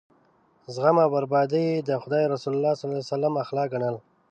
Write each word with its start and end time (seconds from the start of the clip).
زغم 0.73 0.95
او 1.03 1.09
بردباري 1.13 1.61
یې 1.69 1.85
د 1.89 1.91
خدای 2.01 2.21
د 2.25 2.31
رسول 2.33 2.45
صلی 2.55 2.57
الله 2.59 2.73
علیه 2.97 3.11
وسلم 3.13 3.33
اخلاق 3.43 3.67
ګڼل. 3.73 3.95